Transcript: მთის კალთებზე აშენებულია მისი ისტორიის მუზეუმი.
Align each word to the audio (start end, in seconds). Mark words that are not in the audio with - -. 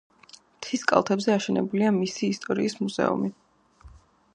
მთის 0.53 0.85
კალთებზე 0.91 1.31
აშენებულია 1.35 1.93
მისი 2.01 2.33
ისტორიის 2.37 2.79
მუზეუმი. 2.85 3.35